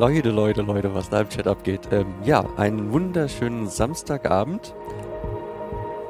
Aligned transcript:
Leute, 0.00 0.30
Leute, 0.30 0.62
Leute, 0.62 0.94
was 0.94 1.10
da 1.10 1.20
im 1.20 1.28
Chat 1.28 1.46
abgeht. 1.46 1.82
Ähm, 1.92 2.06
ja, 2.24 2.42
einen 2.56 2.90
wunderschönen 2.90 3.68
Samstagabend. 3.68 4.74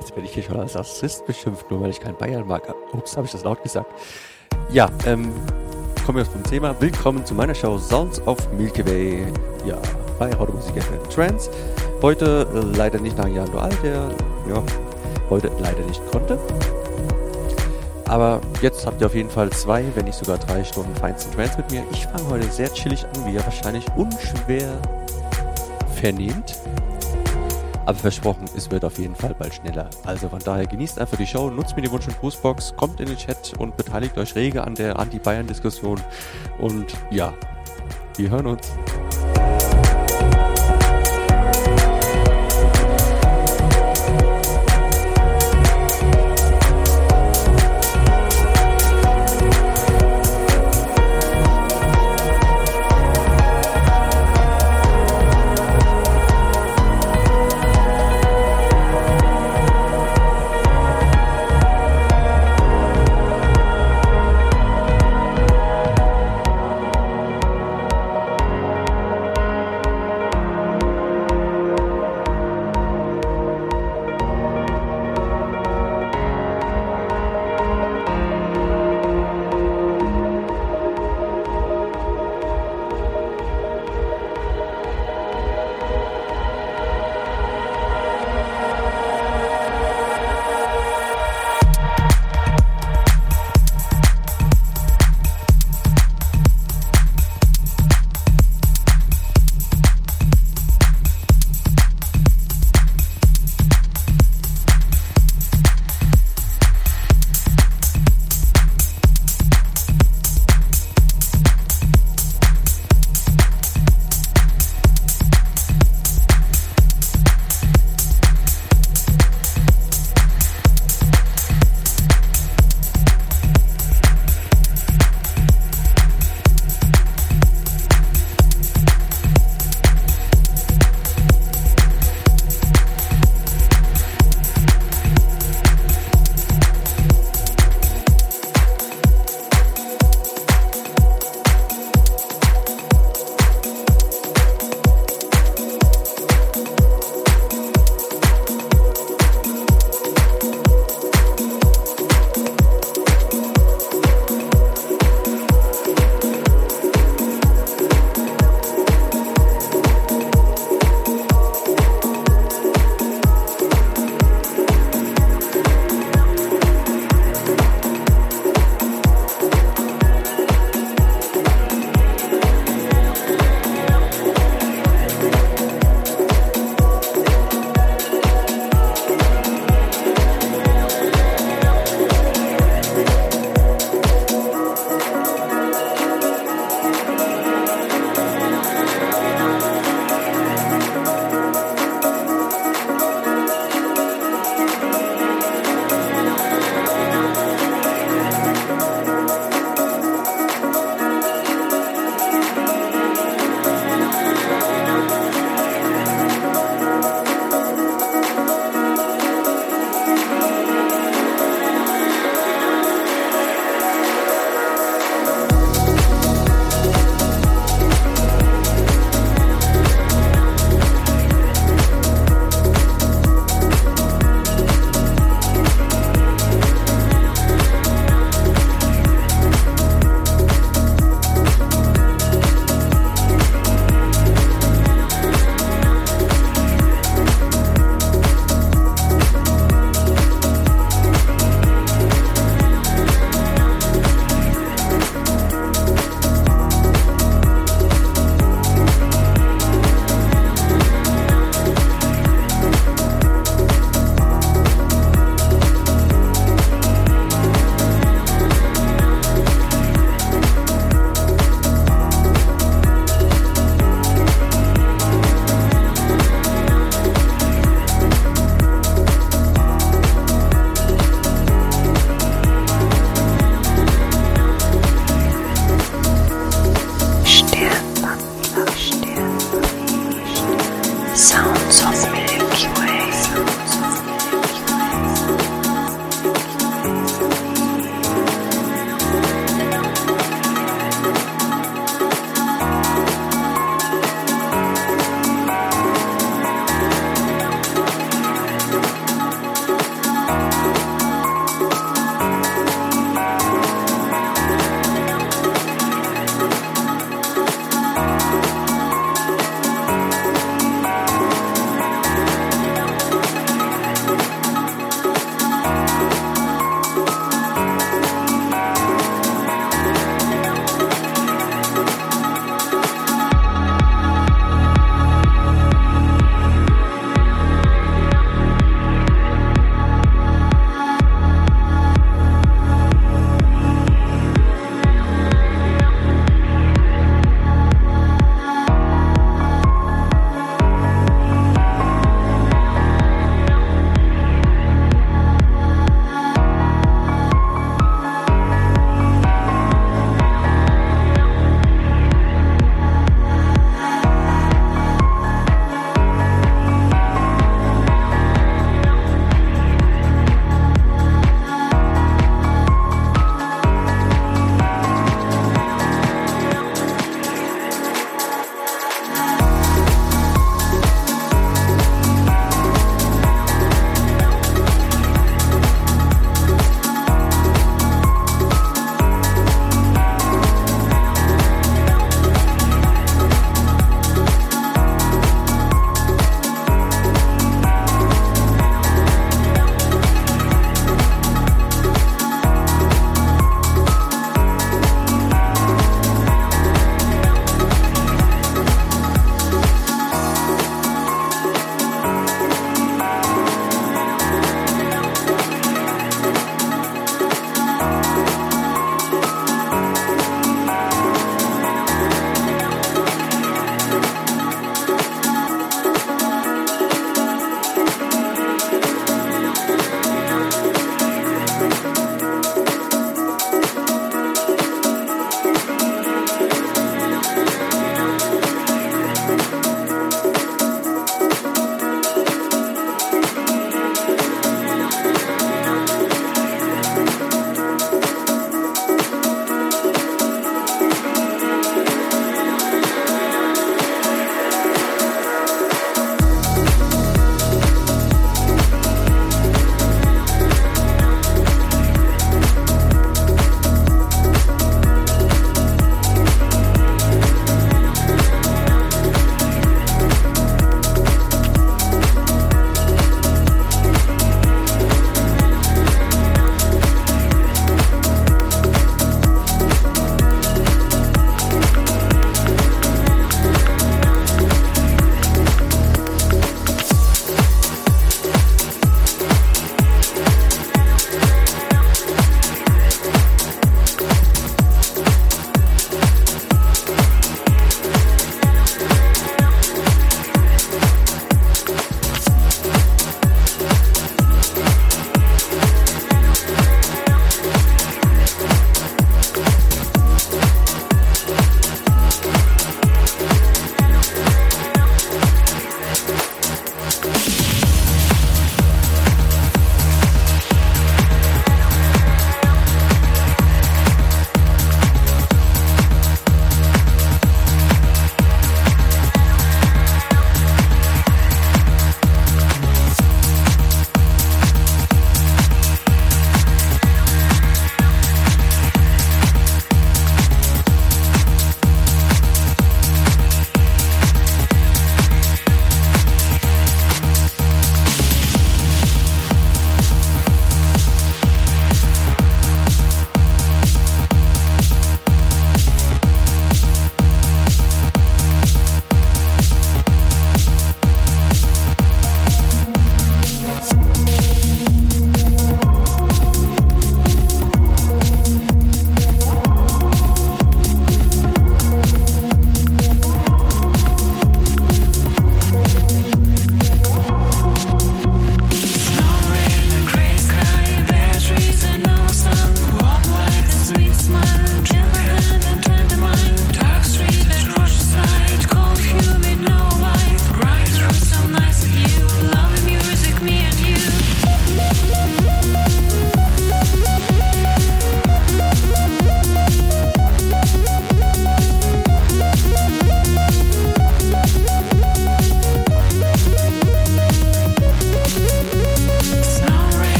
Jetzt 0.00 0.16
werde 0.16 0.26
ich 0.26 0.32
hier 0.32 0.42
schon 0.42 0.58
als 0.58 0.74
Rassist 0.74 1.26
beschimpft, 1.26 1.70
nur 1.70 1.82
weil 1.82 1.90
ich 1.90 2.00
kein 2.00 2.16
Bayern 2.16 2.48
mag. 2.48 2.62
Ups, 2.94 3.14
habe 3.14 3.26
ich 3.26 3.32
das 3.32 3.44
laut 3.44 3.62
gesagt. 3.62 3.92
Ja, 4.70 4.88
ähm, 5.04 5.30
kommen 6.06 6.16
wir 6.16 6.24
zum 6.24 6.42
Thema. 6.44 6.74
Willkommen 6.80 7.26
zu 7.26 7.34
meiner 7.34 7.54
Show 7.54 7.76
Sounds 7.76 8.26
of 8.26 8.38
Milky 8.52 8.86
Way. 8.86 9.26
Ja, 9.66 9.76
bei 10.18 10.34
Automusik 10.38 10.82
FM 10.82 11.10
Trans. 11.10 11.50
Heute 12.00 12.48
äh, 12.54 12.78
leider 12.78 12.98
nicht 12.98 13.18
nach 13.18 13.28
Jan 13.28 13.52
Dual, 13.52 13.68
der 13.82 14.08
ja, 14.48 14.62
heute 15.28 15.50
leider 15.60 15.84
nicht 15.84 16.00
konnte. 16.10 16.38
Aber 18.14 18.40
jetzt 18.62 18.86
habt 18.86 19.00
ihr 19.00 19.08
auf 19.08 19.14
jeden 19.16 19.28
Fall 19.28 19.50
zwei, 19.50 19.84
wenn 19.96 20.04
nicht 20.04 20.16
sogar 20.16 20.38
drei 20.38 20.62
Stunden 20.62 20.94
feinsten 20.94 21.34
Trance 21.34 21.56
mit 21.56 21.72
mir. 21.72 21.82
Ich 21.90 22.06
fange 22.06 22.28
heute 22.28 22.48
sehr 22.48 22.72
chillig 22.72 23.04
an, 23.04 23.26
wie 23.26 23.34
ihr 23.34 23.44
wahrscheinlich 23.44 23.84
unschwer 23.96 24.80
vernehmt. 25.96 26.56
Aber 27.86 27.98
versprochen, 27.98 28.44
es 28.56 28.70
wird 28.70 28.84
auf 28.84 29.00
jeden 29.00 29.16
Fall 29.16 29.34
bald 29.36 29.54
schneller. 29.54 29.90
Also 30.04 30.28
von 30.28 30.38
daher 30.38 30.64
genießt 30.64 31.00
einfach 31.00 31.16
die 31.16 31.26
Show, 31.26 31.50
nutzt 31.50 31.74
mir 31.74 31.82
die 31.82 31.90
Wunsch- 31.90 32.06
und 32.06 32.16
Grußbox, 32.20 32.76
kommt 32.76 33.00
in 33.00 33.06
den 33.06 33.16
Chat 33.16 33.54
und 33.58 33.76
beteiligt 33.76 34.16
euch 34.16 34.36
rege 34.36 34.62
an 34.62 34.76
der 34.76 34.96
Anti-Bayern-Diskussion. 34.96 36.00
Und 36.58 36.94
ja, 37.10 37.34
wir 38.16 38.30
hören 38.30 38.46
uns. 38.46 38.70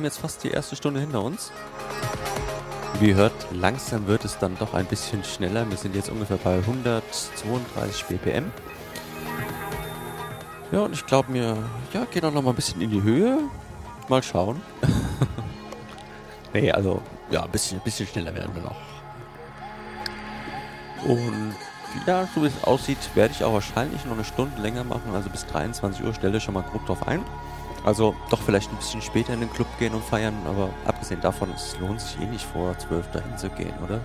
Haben 0.00 0.04
jetzt 0.06 0.18
fast 0.20 0.42
die 0.44 0.50
erste 0.50 0.76
Stunde 0.76 0.98
hinter 0.98 1.22
uns. 1.22 1.52
Wie 3.00 3.10
ihr 3.10 3.16
hört, 3.16 3.34
langsam 3.52 4.06
wird 4.06 4.24
es 4.24 4.38
dann 4.38 4.56
doch 4.56 4.72
ein 4.72 4.86
bisschen 4.86 5.22
schneller. 5.24 5.68
Wir 5.68 5.76
sind 5.76 5.94
jetzt 5.94 6.08
ungefähr 6.08 6.38
bei 6.38 6.56
132 6.56 8.06
BPM. 8.06 8.50
Ja, 10.72 10.80
und 10.80 10.94
ich 10.94 11.04
glaube 11.04 11.30
mir, 11.30 11.58
ja, 11.92 12.06
geht 12.06 12.24
auch 12.24 12.32
noch 12.32 12.40
mal 12.40 12.48
ein 12.48 12.56
bisschen 12.56 12.80
in 12.80 12.90
die 12.90 13.02
Höhe. 13.02 13.40
Mal 14.08 14.22
schauen. 14.22 14.62
nee, 16.54 16.72
also, 16.72 17.02
ja, 17.30 17.42
ein 17.42 17.50
bisschen, 17.50 17.78
ein 17.78 17.84
bisschen 17.84 18.06
schneller 18.06 18.34
werden 18.34 18.54
wir 18.54 18.62
noch. 18.62 18.80
Und 21.04 21.54
ja, 22.06 22.26
so 22.34 22.42
wie 22.42 22.46
es 22.46 22.64
aussieht, 22.64 22.96
werde 23.14 23.34
ich 23.34 23.44
auch 23.44 23.52
wahrscheinlich 23.52 24.02
noch 24.06 24.14
eine 24.14 24.24
Stunde 24.24 24.62
länger 24.62 24.84
machen. 24.84 25.14
Also 25.14 25.28
bis 25.28 25.44
23 25.44 26.02
Uhr 26.02 26.14
stelle 26.14 26.38
ich 26.38 26.42
schon 26.42 26.54
mal 26.54 26.62
grob 26.62 26.86
drauf 26.86 27.06
ein. 27.06 27.22
Also 27.84 28.14
doch 28.28 28.40
vielleicht 28.40 28.70
ein 28.70 28.76
bisschen 28.76 29.02
später 29.02 29.32
in 29.32 29.40
den 29.40 29.52
Club 29.52 29.66
gehen 29.78 29.94
und 29.94 30.04
feiern, 30.04 30.34
aber 30.46 30.70
abgesehen 30.84 31.20
davon, 31.20 31.50
es 31.54 31.78
lohnt 31.78 32.00
sich 32.00 32.20
eh 32.20 32.26
nicht 32.26 32.44
vor 32.44 32.76
12 32.78 33.10
dahin 33.10 33.38
zu 33.38 33.48
gehen, 33.50 33.72
oder? 33.82 34.00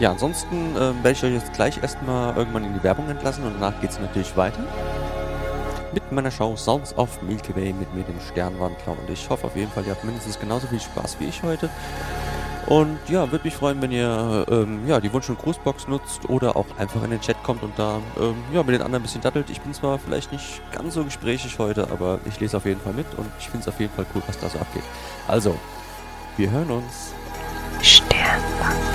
Ja, 0.00 0.12
ansonsten 0.12 0.74
äh, 0.76 0.80
werde 0.80 1.10
ich 1.10 1.22
euch 1.22 1.34
jetzt 1.34 1.52
gleich 1.52 1.80
erstmal 1.82 2.34
irgendwann 2.34 2.64
in 2.64 2.72
die 2.72 2.82
Werbung 2.82 3.08
entlassen 3.10 3.44
und 3.44 3.60
danach 3.60 3.78
geht 3.82 3.90
es 3.90 4.00
natürlich 4.00 4.34
weiter. 4.34 4.60
Mit 5.92 6.10
meiner 6.10 6.30
Show 6.30 6.56
Sounds 6.56 6.96
of 6.96 7.20
Milky 7.20 7.54
Way 7.54 7.74
mit 7.74 7.94
mir, 7.94 8.04
dem 8.04 8.18
Sternwandler. 8.30 8.92
Und 8.98 9.10
ich 9.10 9.28
hoffe 9.28 9.46
auf 9.46 9.56
jeden 9.56 9.70
Fall, 9.70 9.84
ihr 9.84 9.90
habt 9.90 10.04
mindestens 10.04 10.40
genauso 10.40 10.68
viel 10.68 10.80
Spaß 10.80 11.16
wie 11.20 11.26
ich 11.26 11.42
heute. 11.42 11.68
Und 12.66 12.98
ja, 13.08 13.30
würde 13.30 13.44
mich 13.44 13.54
freuen, 13.54 13.80
wenn 13.82 13.90
ihr 13.90 14.46
ähm, 14.50 14.86
ja, 14.86 15.00
die 15.00 15.12
Wunsch- 15.12 15.28
und 15.28 15.38
Grußbox 15.38 15.88
nutzt 15.88 16.28
oder 16.28 16.56
auch 16.56 16.66
einfach 16.78 17.02
in 17.02 17.10
den 17.10 17.20
Chat 17.20 17.42
kommt 17.42 17.62
und 17.62 17.78
da 17.78 18.00
ähm, 18.20 18.34
ja, 18.52 18.62
mit 18.62 18.74
den 18.74 18.82
anderen 18.82 19.02
ein 19.02 19.02
bisschen 19.02 19.22
dattelt. 19.22 19.50
Ich 19.50 19.60
bin 19.60 19.72
zwar 19.74 19.98
vielleicht 19.98 20.30
nicht 20.32 20.60
ganz 20.72 20.94
so 20.94 21.04
gesprächig 21.04 21.58
heute, 21.58 21.88
aber 21.90 22.20
ich 22.26 22.38
lese 22.38 22.56
auf 22.56 22.66
jeden 22.66 22.80
Fall 22.80 22.92
mit 22.92 23.06
und 23.16 23.26
ich 23.38 23.46
finde 23.48 23.60
es 23.60 23.68
auf 23.68 23.80
jeden 23.80 23.92
Fall 23.92 24.06
cool, 24.14 24.22
was 24.26 24.38
da 24.38 24.48
so 24.48 24.58
abgeht. 24.58 24.84
Also, 25.26 25.56
wir 26.36 26.50
hören 26.50 26.70
uns. 26.70 27.12
Sternwandler. 27.82 28.89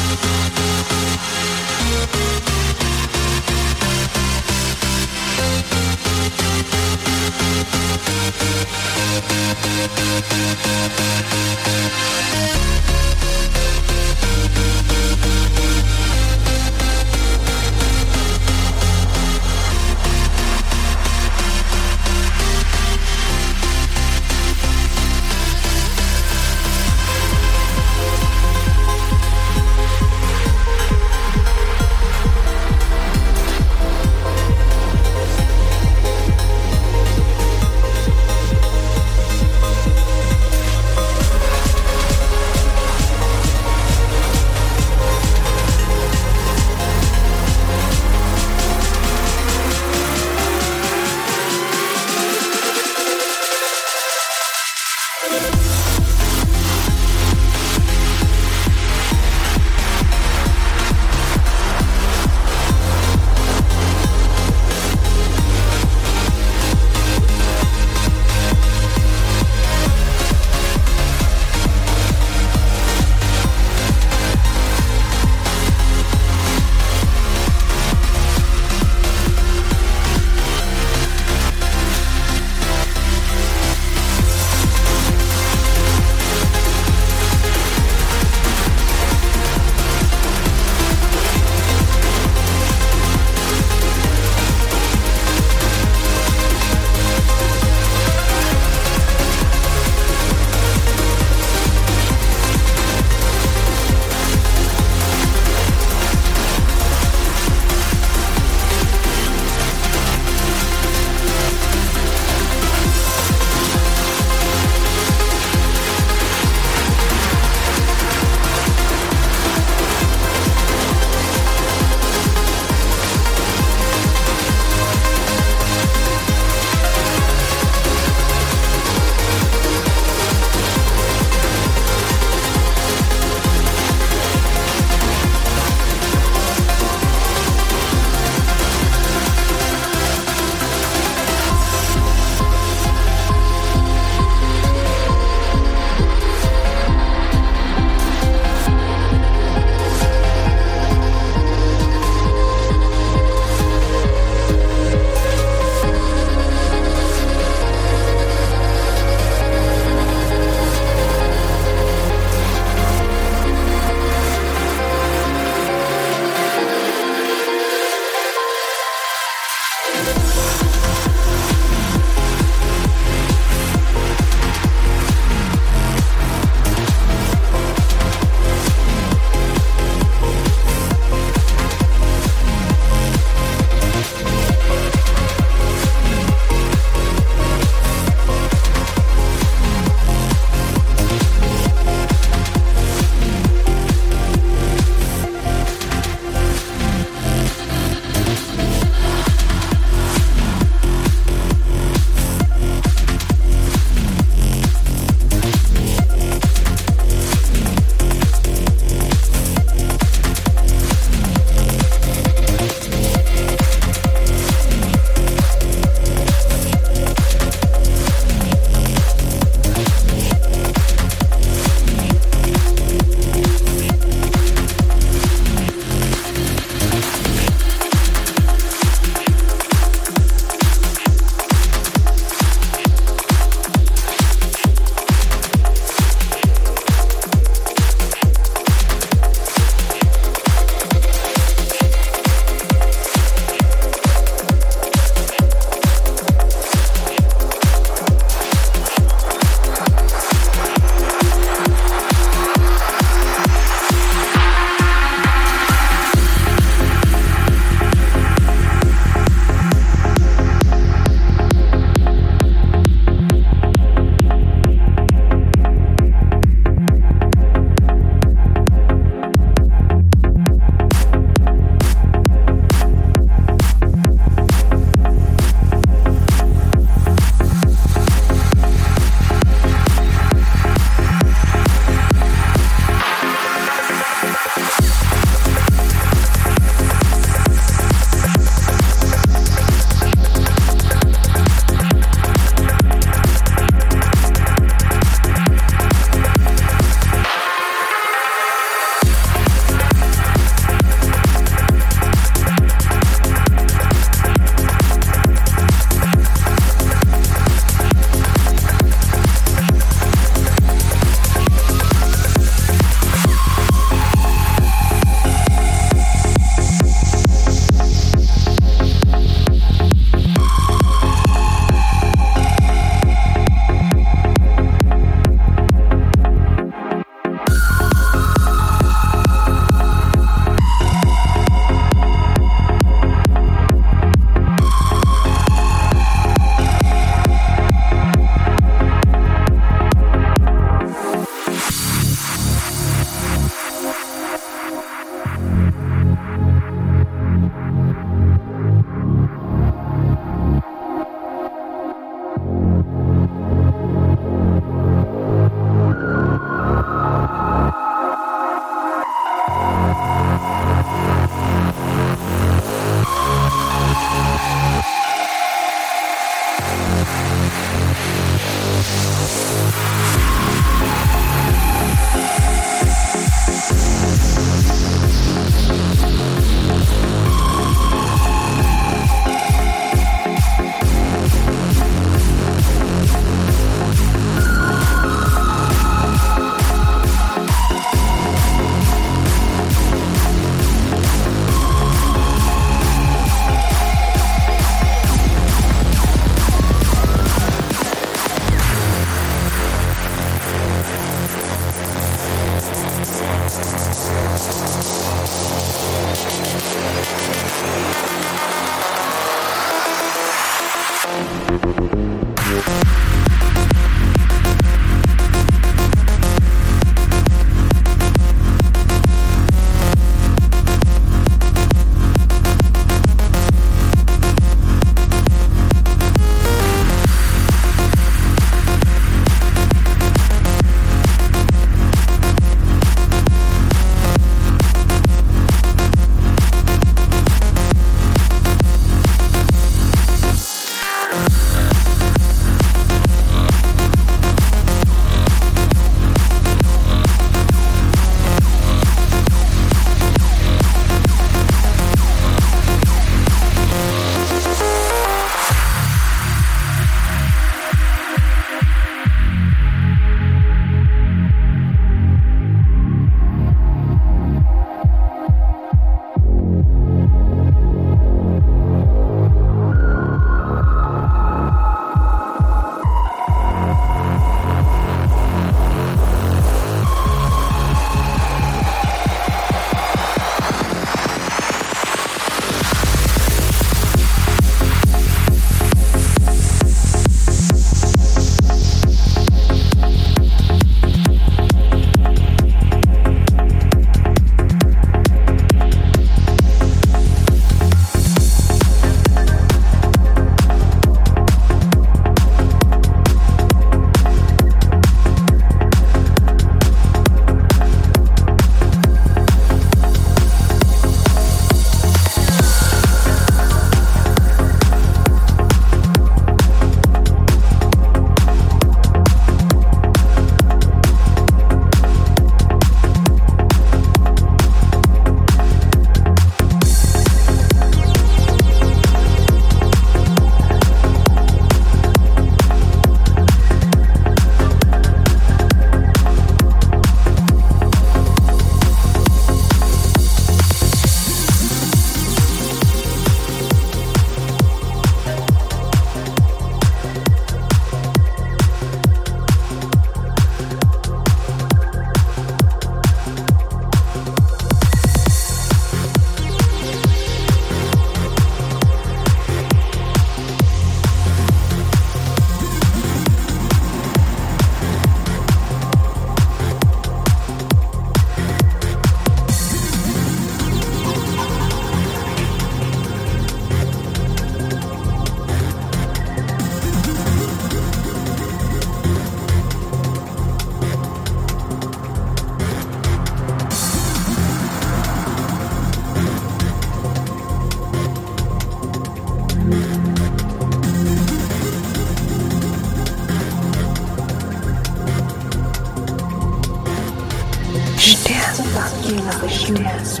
So, 599.84 600.00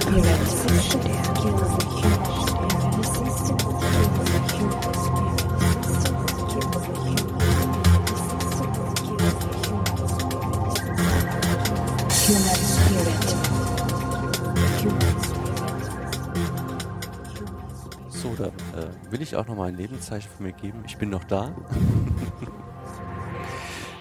dann 18.38 18.48
äh, 18.48 19.12
will 19.12 19.20
ich 19.20 19.36
auch 19.36 19.46
noch 19.46 19.54
mal 19.54 19.68
ein 19.68 19.76
Lebenszeichen 19.76 20.30
von 20.34 20.46
mir 20.46 20.52
geben. 20.52 20.82
Ich 20.86 20.96
bin 20.96 21.10
noch 21.10 21.24
da. 21.24 21.54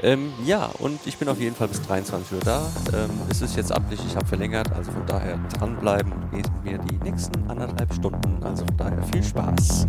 ähm, 0.03 0.33
ja, 0.45 0.69
und 0.79 0.99
ich 1.05 1.17
bin 1.17 1.29
auf 1.29 1.39
jeden 1.39 1.55
Fall 1.55 1.69
bis 1.69 1.81
23 1.81 2.33
Uhr 2.33 2.39
da. 2.43 2.69
Ähm, 2.93 3.09
es 3.29 3.41
ist 3.41 3.55
jetzt 3.55 3.71
amtlich, 3.71 3.99
ich 4.05 4.15
habe 4.15 4.25
verlängert, 4.25 4.71
also 4.73 4.91
von 4.91 5.05
daher 5.05 5.39
dranbleiben 5.57 6.11
und 6.11 6.29
genießen 6.29 6.53
mir 6.63 6.77
die 6.77 6.97
nächsten 6.97 7.49
anderthalb 7.49 7.93
Stunden. 7.93 8.43
Also 8.43 8.65
von 8.65 8.77
daher 8.77 9.01
viel 9.03 9.23
Spaß. 9.23 9.87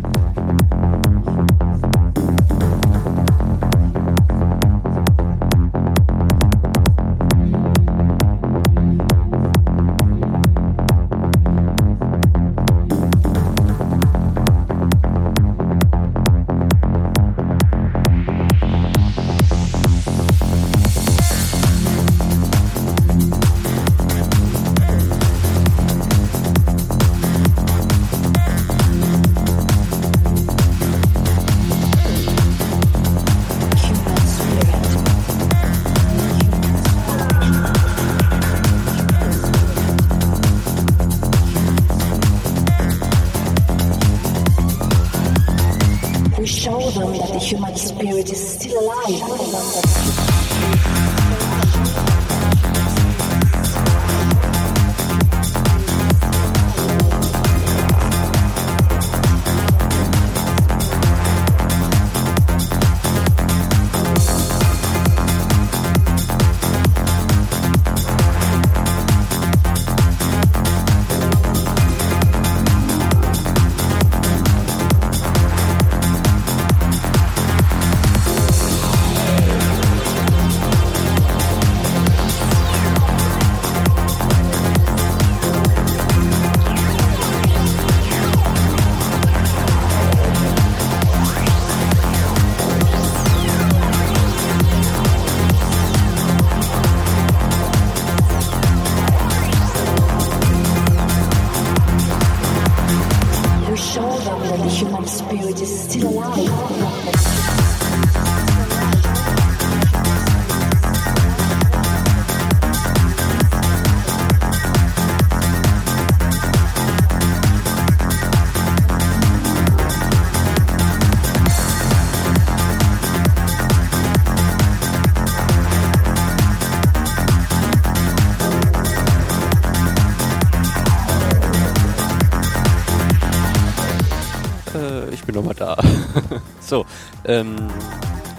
Ähm, 137.27 137.55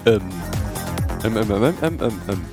ähm, 0.05 0.23
ähm, 1.25 1.37
ähm, 1.37 1.51
ähm, 1.51 1.75
ähm, 1.83 1.99
ähm, 2.01 2.21
ähm. 2.29 2.45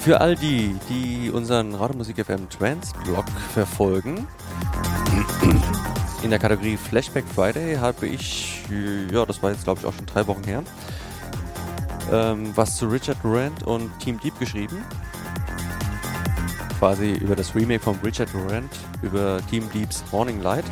Für 0.00 0.20
all 0.20 0.36
die, 0.36 0.76
die 0.88 1.30
unseren 1.30 1.74
Radiomusik 1.74 2.24
FM 2.24 2.48
Trans 2.50 2.92
Blog 3.04 3.24
verfolgen, 3.52 4.26
in 6.22 6.30
der 6.30 6.38
Kategorie 6.38 6.76
Flashback 6.76 7.24
Friday 7.34 7.76
habe 7.76 8.06
ich, 8.06 8.62
ja, 9.12 9.24
das 9.26 9.42
war 9.42 9.50
jetzt 9.50 9.64
glaube 9.64 9.80
ich 9.80 9.86
auch 9.86 9.92
schon 9.92 10.06
drei 10.06 10.26
Wochen 10.26 10.44
her, 10.44 10.62
ähm, 12.10 12.52
was 12.54 12.76
zu 12.76 12.86
Richard 12.86 13.18
Durant 13.22 13.62
und 13.62 13.90
Team 13.98 14.18
Deep 14.20 14.38
geschrieben. 14.38 14.84
Quasi 16.78 17.12
über 17.12 17.36
das 17.36 17.54
Remake 17.54 17.82
von 17.82 17.98
Richard 18.04 18.32
Durant 18.34 18.70
über 19.02 19.40
Team 19.50 19.70
Deeps 19.72 20.02
Morning 20.12 20.42
Light. 20.42 20.64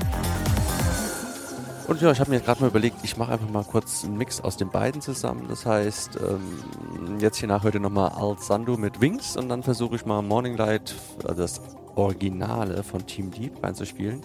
Und 1.93 2.01
ja, 2.01 2.11
ich 2.11 2.21
habe 2.21 2.31
mir 2.31 2.41
gerade 2.41 2.63
mal 2.63 2.69
überlegt, 2.69 2.97
ich 3.03 3.19
mache 3.19 3.33
einfach 3.33 3.51
mal 3.51 3.65
kurz 3.65 4.03
einen 4.03 4.17
Mix 4.17 4.41
aus 4.41 4.57
den 4.57 4.71
beiden 4.71 5.03
zusammen. 5.03 5.45
Das 5.51 5.67
heißt, 5.67 6.19
ähm, 6.27 7.19
jetzt 7.21 7.37
hier 7.37 7.49
nach 7.49 7.65
heute 7.65 7.81
nochmal 7.81 8.13
Al 8.13 8.39
Sandu 8.39 8.79
mit 8.79 9.03
Wings 9.03 9.37
und 9.37 9.51
dann 9.51 9.63
versuche 9.63 9.97
ich 9.97 10.07
mal 10.07 10.23
Morning 10.23 10.57
Light, 10.57 10.95
also 11.23 11.43
das 11.43 11.61
Originale 11.95 12.83
von 12.83 13.07
Team 13.07 13.31
Deep 13.31 13.63
reinzuspielen. 13.63 14.23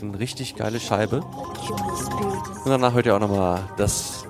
Eine 0.00 0.18
richtig 0.18 0.56
geile 0.56 0.80
Scheibe. 0.80 1.20
Und 1.20 2.70
danach 2.70 2.94
heute 2.94 3.14
auch 3.14 3.20
nochmal 3.20 3.60
das, 3.76 4.24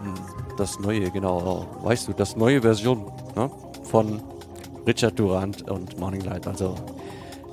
das 0.56 0.80
neue, 0.80 1.08
genau, 1.12 1.68
weißt 1.84 2.08
du, 2.08 2.14
das 2.14 2.34
neue 2.34 2.62
Version 2.62 3.12
ne, 3.36 3.48
von 3.84 4.20
Richard 4.88 5.16
Durant 5.20 5.70
und 5.70 6.00
Morning 6.00 6.22
Light. 6.22 6.48
Also 6.48 6.74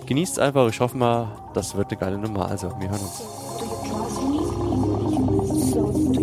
genießt 0.07 0.39
einfach, 0.39 0.67
ich 0.69 0.79
hoffe 0.79 0.97
mal, 0.97 1.27
das 1.53 1.77
wird 1.77 1.91
eine 1.91 1.99
geile 1.99 2.17
Nummer. 2.17 2.49
Also, 2.49 2.73
wir 2.79 2.89
hören 2.89 2.99
uns. 2.99 3.48
so 5.59 6.18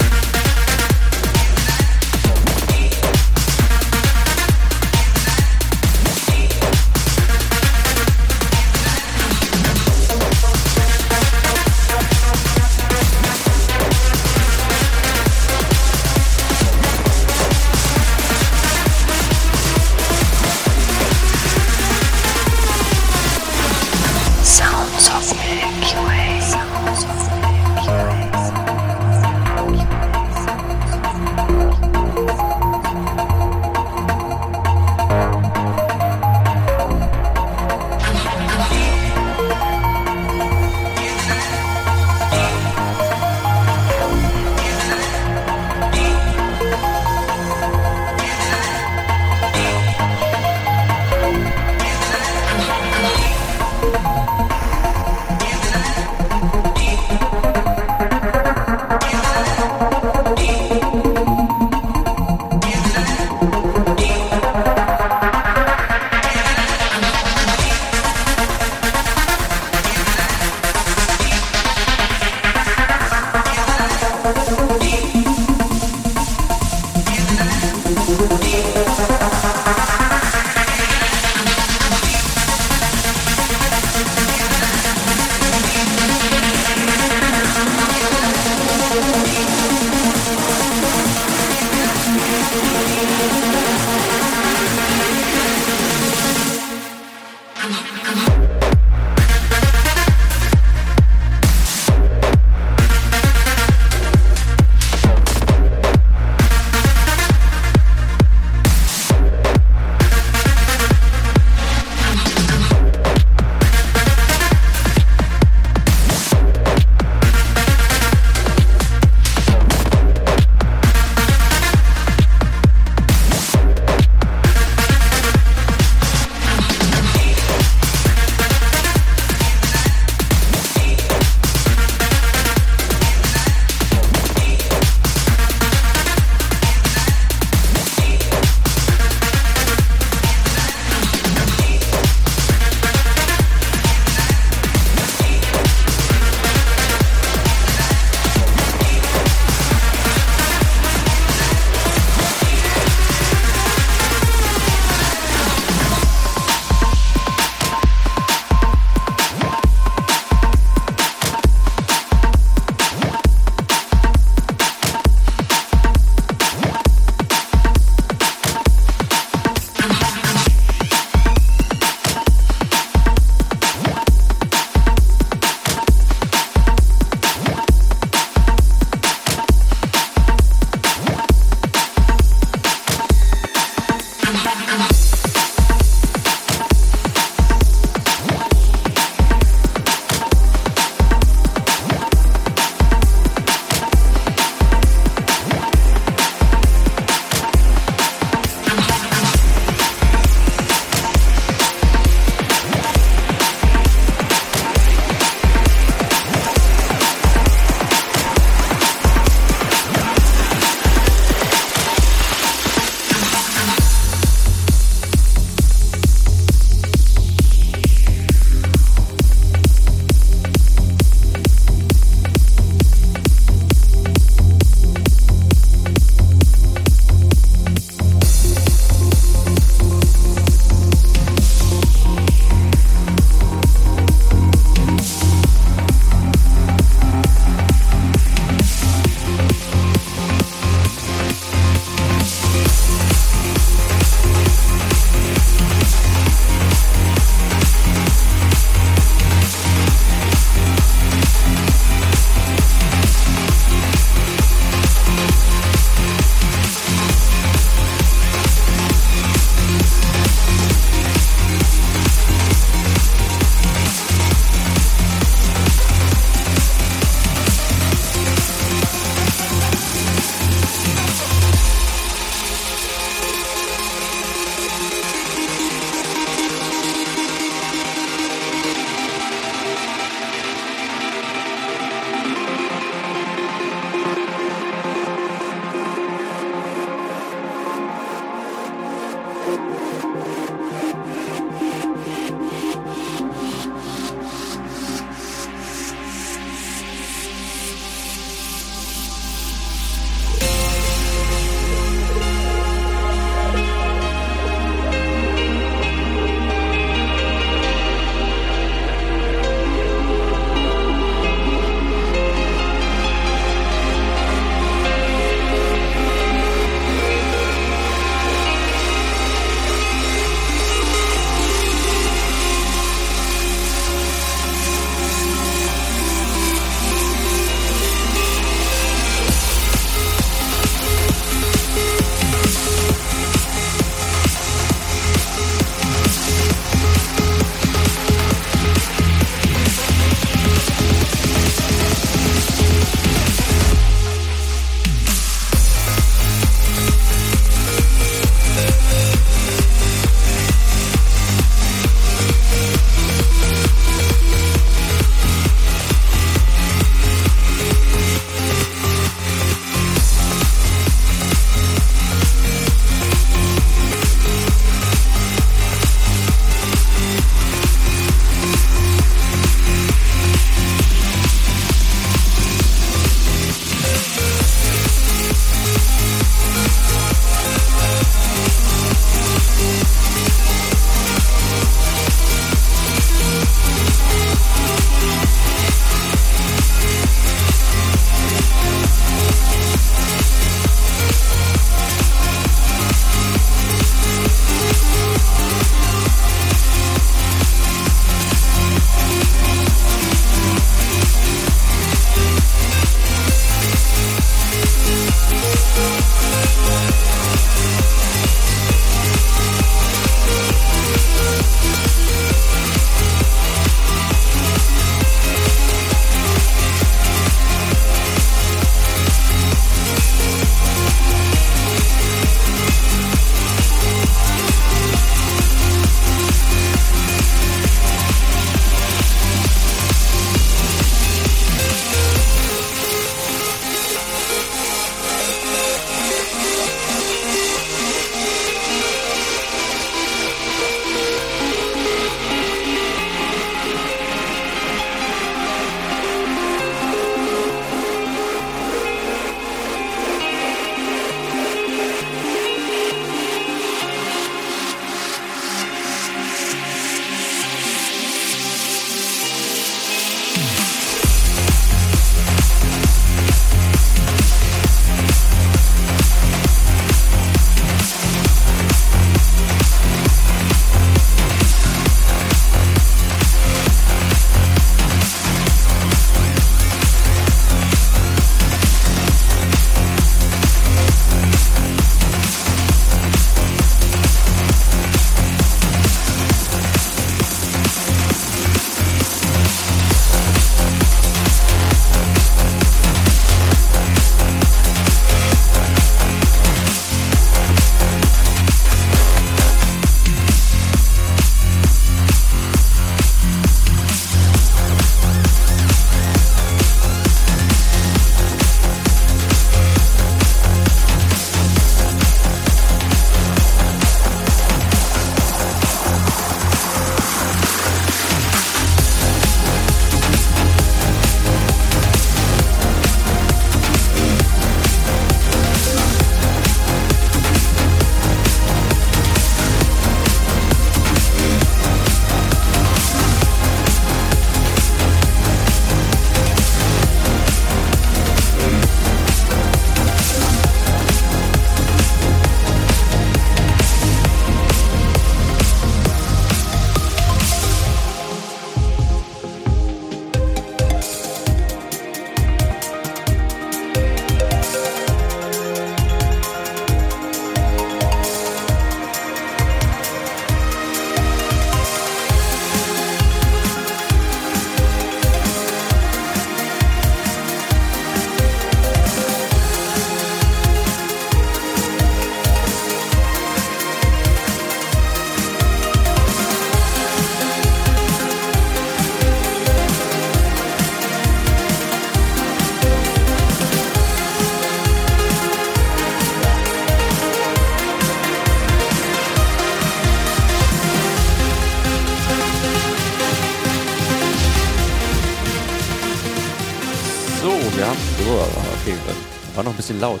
bisschen 599.72 599.80
laut. 599.80 600.00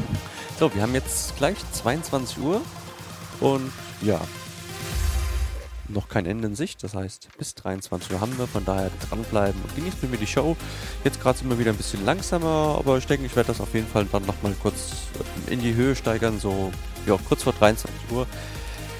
so, 0.58 0.74
wir 0.74 0.82
haben 0.82 0.94
jetzt 0.94 1.36
gleich 1.36 1.56
22 1.72 2.38
Uhr 2.38 2.60
und 3.40 3.72
ja, 4.02 4.20
noch 5.88 6.08
kein 6.08 6.26
Ende 6.26 6.48
in 6.48 6.54
Sicht. 6.54 6.82
Das 6.82 6.94
heißt, 6.94 7.28
bis 7.38 7.54
23 7.54 8.12
Uhr 8.12 8.20
haben 8.20 8.36
wir. 8.38 8.46
Von 8.46 8.64
daher 8.64 8.90
dranbleiben 9.08 9.60
und 9.62 9.76
genießt 9.76 10.02
mit 10.02 10.12
mir 10.12 10.18
die 10.18 10.26
Show. 10.26 10.56
Jetzt 11.04 11.20
gerade 11.20 11.38
sind 11.38 11.48
wir 11.48 11.58
wieder 11.58 11.70
ein 11.70 11.76
bisschen 11.76 12.04
langsamer, 12.04 12.76
aber 12.78 12.98
ich 12.98 13.06
denke, 13.06 13.26
ich 13.26 13.36
werde 13.36 13.48
das 13.48 13.60
auf 13.60 13.72
jeden 13.74 13.86
Fall 13.86 14.06
dann 14.10 14.26
nochmal 14.26 14.54
kurz 14.60 14.92
in 15.48 15.60
die 15.60 15.74
Höhe 15.74 15.94
steigern. 15.94 16.40
So, 16.40 16.72
ja, 17.06 17.16
kurz 17.28 17.44
vor 17.44 17.52
23 17.52 17.94
Uhr 18.10 18.26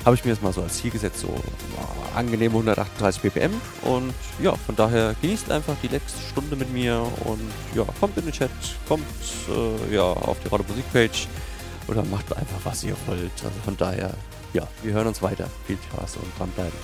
habe 0.07 0.15
ich 0.15 0.25
mir 0.25 0.31
jetzt 0.31 0.43
mal 0.43 0.53
so 0.53 0.63
als 0.63 0.79
Ziel 0.79 0.93
gesetzt, 0.93 1.19
so 1.19 1.27
ja, 1.27 2.17
angenehme 2.17 2.55
138 2.55 3.23
ppm. 3.23 3.53
Und 3.83 4.15
ja, 4.41 4.55
von 4.55 4.77
daher 4.77 5.17
genießt 5.21 5.51
einfach 5.51 5.75
die 5.83 5.89
nächste 5.89 6.21
Stunde 6.31 6.55
mit 6.55 6.73
mir 6.73 7.05
und 7.25 7.41
ja, 7.75 7.85
kommt 7.99 8.17
in 8.17 8.25
den 8.25 8.33
Chat, 8.33 8.51
kommt 8.87 9.05
äh, 9.49 9.95
ja 9.95 10.05
auf 10.05 10.39
die 10.45 10.49
Radio 10.49 10.65
Musik 10.69 10.91
Page 10.93 11.27
oder 11.89 12.05
macht 12.05 12.35
einfach 12.37 12.61
was 12.63 12.85
ihr 12.85 12.97
wollt. 13.07 13.33
Also 13.43 13.59
von 13.65 13.77
daher, 13.77 14.15
ja, 14.53 14.67
wir 14.85 14.93
hören 14.93 15.09
uns 15.09 15.21
weiter. 15.23 15.51
Viel 15.67 15.79
Spaß 15.91 16.19
und 16.19 16.39
dranbleiben. 16.39 16.79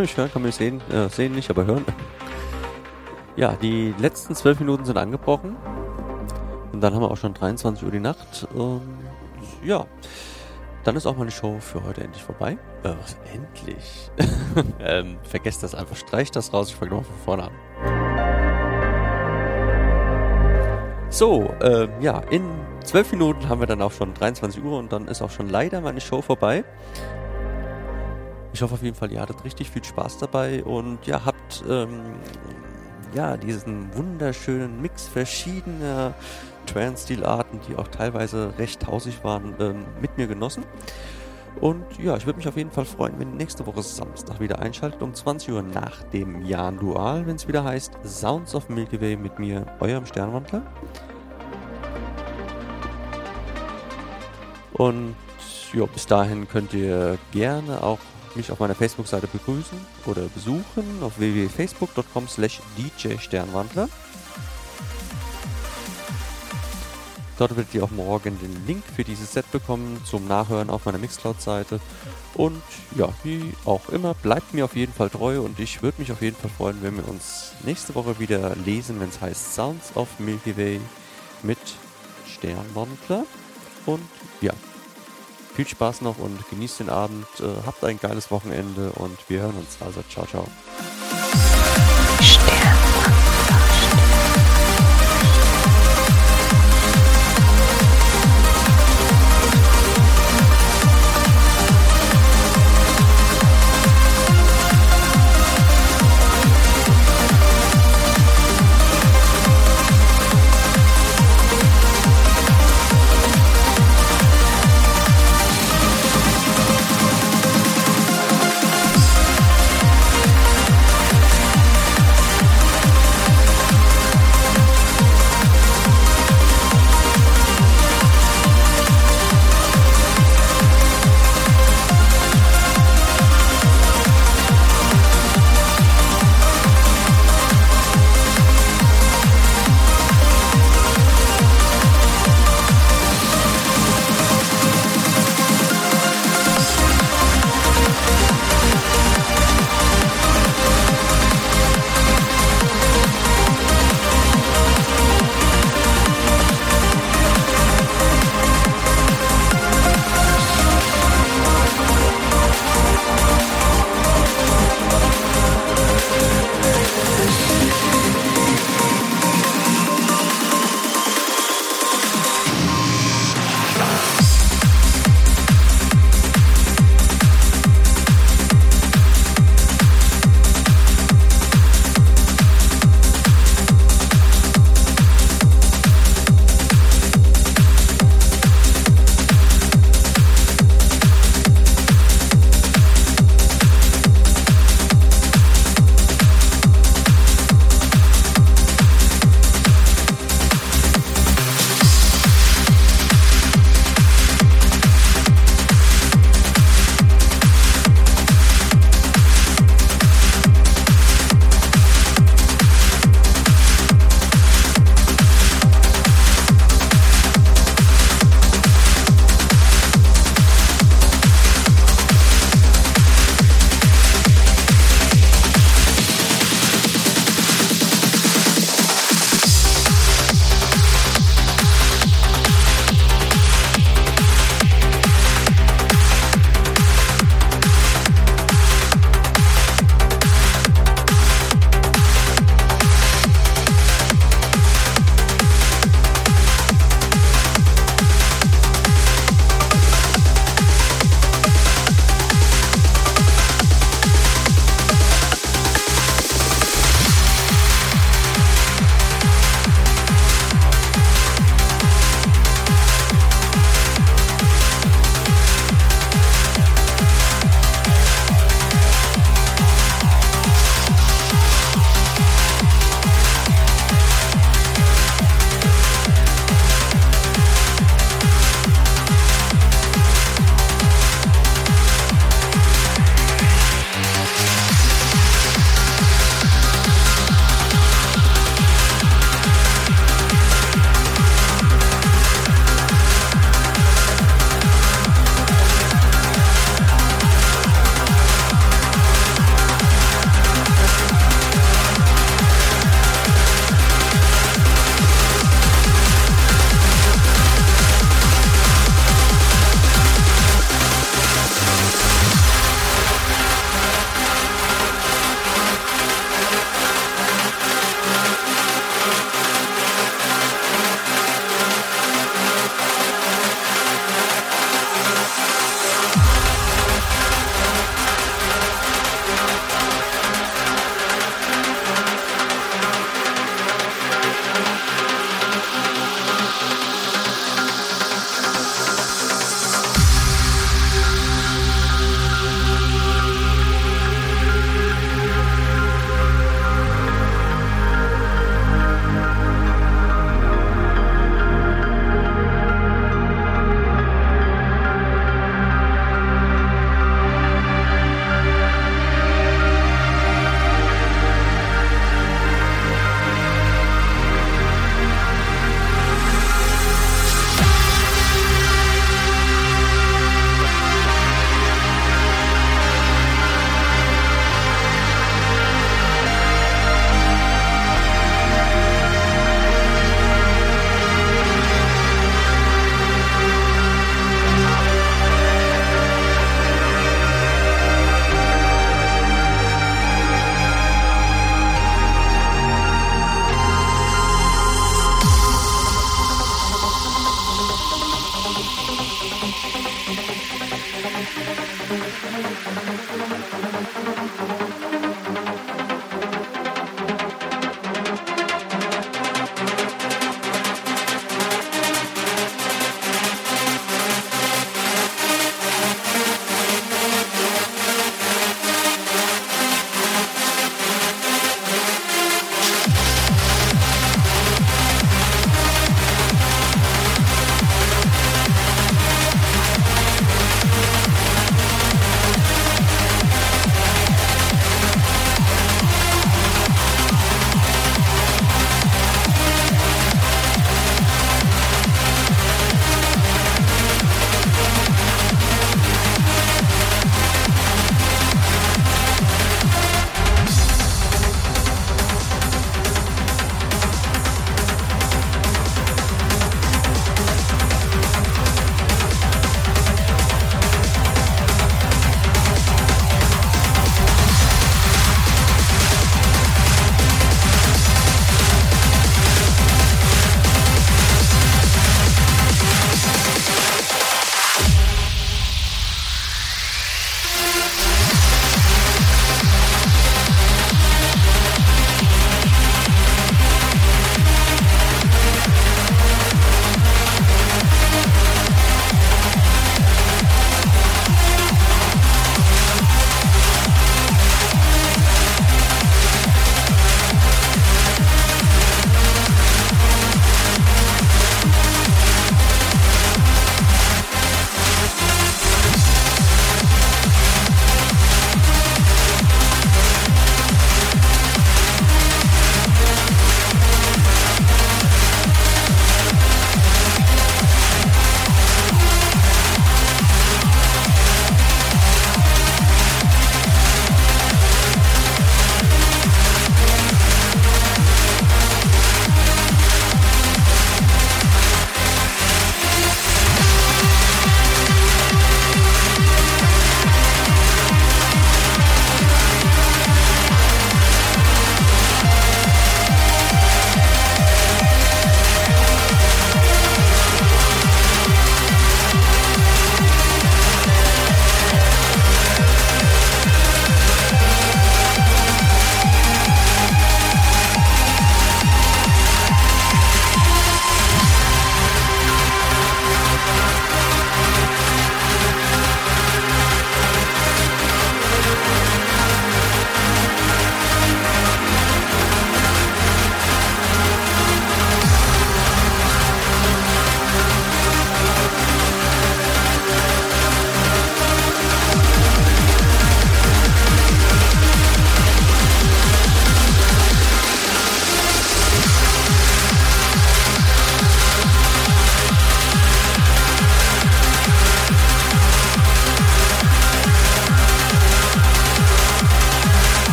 Man 0.00 0.06
mich 0.06 0.16
hören? 0.16 0.32
Kann 0.32 0.42
mich 0.42 0.54
sehen? 0.54 0.80
Äh, 0.90 1.08
sehen 1.10 1.34
nicht, 1.34 1.50
aber 1.50 1.66
hören. 1.66 1.84
Ja, 3.36 3.52
die 3.60 3.94
letzten 3.98 4.34
zwölf 4.34 4.58
Minuten 4.58 4.84
sind 4.84 4.96
angebrochen. 4.96 5.56
Und 6.72 6.80
dann 6.80 6.94
haben 6.94 7.02
wir 7.02 7.10
auch 7.10 7.16
schon 7.16 7.34
23 7.34 7.84
Uhr 7.84 7.90
die 7.90 8.00
Nacht. 8.00 8.48
Und 8.54 8.98
ja, 9.62 9.86
dann 10.84 10.96
ist 10.96 11.06
auch 11.06 11.16
meine 11.16 11.30
Show 11.30 11.58
für 11.60 11.84
heute 11.84 12.02
endlich 12.02 12.22
vorbei. 12.22 12.56
Äh, 12.82 12.94
was, 13.00 13.18
endlich? 13.32 14.10
ähm, 14.80 15.18
vergesst 15.22 15.62
das 15.62 15.74
einfach. 15.74 15.96
Streicht 15.96 16.34
das 16.34 16.52
raus. 16.52 16.70
Ich 16.70 16.76
fange 16.76 16.92
nochmal 16.92 17.04
von 17.04 17.24
vorne 17.24 17.42
an. 17.44 17.52
So, 21.10 21.52
ähm, 21.60 21.90
ja, 22.00 22.20
in 22.30 22.48
zwölf 22.84 23.10
Minuten 23.12 23.48
haben 23.48 23.60
wir 23.60 23.66
dann 23.66 23.82
auch 23.82 23.92
schon 23.92 24.14
23 24.14 24.62
Uhr 24.62 24.78
und 24.78 24.92
dann 24.92 25.08
ist 25.08 25.20
auch 25.20 25.30
schon 25.30 25.50
leider 25.50 25.82
meine 25.82 26.00
Show 26.00 26.22
vorbei. 26.22 26.64
Ich 28.60 28.62
hoffe 28.62 28.74
auf 28.74 28.82
jeden 28.82 28.94
Fall, 28.94 29.10
ihr 29.10 29.22
hattet 29.22 29.42
richtig 29.42 29.70
viel 29.70 29.82
Spaß 29.82 30.18
dabei 30.18 30.62
und 30.62 31.06
ja, 31.06 31.24
habt 31.24 31.64
ähm, 31.66 32.16
ja 33.14 33.38
diesen 33.38 33.88
wunderschönen 33.96 34.82
Mix 34.82 35.08
verschiedener 35.08 36.12
Trance-Stilarten, 36.66 37.58
die 37.66 37.76
auch 37.76 37.88
teilweise 37.88 38.52
recht 38.58 38.86
hausig 38.86 39.24
waren, 39.24 39.54
ähm, 39.60 39.86
mit 40.02 40.18
mir 40.18 40.26
genossen. 40.26 40.64
Und 41.62 41.86
ja, 41.98 42.18
ich 42.18 42.26
würde 42.26 42.36
mich 42.36 42.48
auf 42.48 42.58
jeden 42.58 42.70
Fall 42.70 42.84
freuen, 42.84 43.18
wenn 43.18 43.30
ihr 43.30 43.36
nächste 43.36 43.64
Woche 43.64 43.82
Samstag 43.82 44.40
wieder 44.40 44.58
einschaltet 44.58 45.00
um 45.00 45.14
20 45.14 45.52
Uhr 45.52 45.62
nach 45.62 46.02
dem 46.12 46.44
Jan 46.44 46.76
Dual, 46.76 47.26
wenn 47.26 47.36
es 47.36 47.48
wieder 47.48 47.64
heißt 47.64 47.92
Sounds 48.04 48.54
of 48.54 48.68
Milky 48.68 49.00
Way 49.00 49.16
mit 49.16 49.38
mir, 49.38 49.64
eurem 49.80 50.04
Sternwandler. 50.04 50.70
Und 54.74 55.16
ja, 55.72 55.86
bis 55.86 56.04
dahin 56.04 56.46
könnt 56.46 56.74
ihr 56.74 57.16
gerne 57.32 57.82
auch 57.82 58.00
mich 58.36 58.50
auf 58.50 58.60
meiner 58.60 58.74
Facebook-Seite 58.74 59.26
begrüßen 59.26 59.78
oder 60.06 60.22
besuchen 60.34 61.02
auf 61.02 61.18
www.facebook.com 61.18 62.28
slash 62.28 62.60
djsternwandler. 62.76 63.88
Dort 67.38 67.56
werdet 67.56 67.74
ihr 67.74 67.82
auch 67.82 67.90
morgen 67.90 68.38
den 68.38 68.66
Link 68.66 68.84
für 68.94 69.02
dieses 69.02 69.32
Set 69.32 69.50
bekommen 69.50 70.02
zum 70.04 70.28
Nachhören 70.28 70.68
auf 70.68 70.84
meiner 70.84 70.98
Mixcloud-Seite. 70.98 71.80
Und 72.34 72.62
ja, 72.96 73.08
wie 73.24 73.54
auch 73.64 73.88
immer, 73.88 74.12
bleibt 74.12 74.52
mir 74.52 74.66
auf 74.66 74.76
jeden 74.76 74.92
Fall 74.92 75.08
treu 75.08 75.40
und 75.40 75.58
ich 75.58 75.82
würde 75.82 76.02
mich 76.02 76.12
auf 76.12 76.20
jeden 76.20 76.36
Fall 76.36 76.50
freuen, 76.50 76.82
wenn 76.82 76.96
wir 76.96 77.08
uns 77.08 77.52
nächste 77.64 77.94
Woche 77.94 78.18
wieder 78.18 78.54
lesen, 78.56 79.00
wenn 79.00 79.08
es 79.08 79.22
heißt 79.22 79.54
Sounds 79.54 79.96
of 79.96 80.08
Milky 80.18 80.56
Way 80.56 80.80
mit 81.42 81.58
Sternwandler. 82.26 83.24
Und 83.86 84.02
ja, 84.42 84.52
viel 85.54 85.66
Spaß 85.66 86.00
noch 86.02 86.18
und 86.18 86.48
genießt 86.50 86.80
den 86.80 86.90
Abend, 86.90 87.26
äh, 87.40 87.66
habt 87.66 87.84
ein 87.84 87.98
geiles 87.98 88.30
Wochenende 88.30 88.92
und 88.92 89.18
wir 89.28 89.40
hören 89.40 89.56
uns. 89.56 89.78
Also 89.80 90.02
ciao, 90.08 90.26
ciao. 90.26 90.46